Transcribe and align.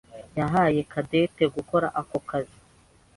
yahaye 0.39 0.79
Cadette 0.91 1.43
gukora 1.55 1.87
ako 1.99 2.17
kazi. 2.29 2.59